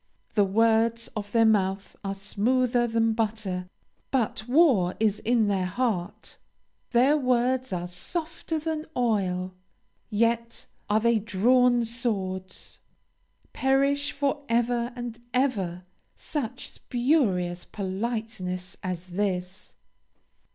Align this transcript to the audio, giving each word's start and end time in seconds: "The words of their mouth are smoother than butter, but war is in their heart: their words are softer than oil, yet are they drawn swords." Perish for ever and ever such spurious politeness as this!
"The 0.33 0.43
words 0.43 1.09
of 1.15 1.31
their 1.31 1.45
mouth 1.45 1.95
are 2.03 2.15
smoother 2.15 2.87
than 2.87 3.13
butter, 3.13 3.67
but 4.09 4.47
war 4.47 4.95
is 4.99 5.19
in 5.19 5.47
their 5.47 5.67
heart: 5.67 6.37
their 6.89 7.15
words 7.15 7.71
are 7.71 7.85
softer 7.85 8.57
than 8.57 8.87
oil, 8.97 9.53
yet 10.09 10.65
are 10.89 10.99
they 10.99 11.19
drawn 11.19 11.85
swords." 11.85 12.79
Perish 13.53 14.11
for 14.11 14.41
ever 14.49 14.91
and 14.95 15.19
ever 15.35 15.83
such 16.15 16.67
spurious 16.71 17.63
politeness 17.65 18.77
as 18.81 19.05
this! 19.05 19.75